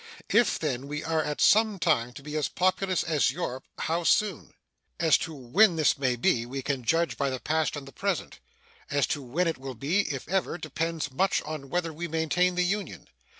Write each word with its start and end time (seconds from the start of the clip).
If, 0.33 0.57
then, 0.57 0.87
we 0.87 1.03
are 1.03 1.23
at 1.23 1.39
some 1.41 1.77
time 1.77 2.11
to 2.13 2.23
be 2.23 2.35
as 2.35 2.47
populous 2.49 3.03
as 3.03 3.29
Europe, 3.29 3.65
how 3.77 4.03
soon? 4.03 4.55
As 4.99 5.15
to 5.19 5.33
when 5.35 5.75
this 5.75 5.95
may 5.95 6.15
be, 6.15 6.43
we 6.43 6.63
can 6.63 6.83
judge 6.83 7.17
by 7.17 7.29
the 7.29 7.39
past 7.39 7.75
and 7.75 7.87
the 7.87 7.91
present; 7.91 8.39
as 8.89 9.05
to 9.05 9.21
when 9.21 9.47
it 9.47 9.59
will 9.59 9.75
be, 9.75 10.11
if 10.11 10.27
ever, 10.27 10.57
depends 10.57 11.11
much 11.11 11.43
on 11.43 11.69
whether 11.69 11.93
we 11.93 12.07
maintain 12.07 12.55
the 12.55 12.65
Union. 12.65 13.09